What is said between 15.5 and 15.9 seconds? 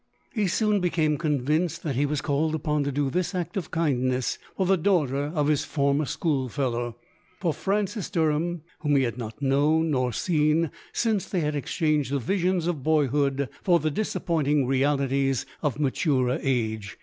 of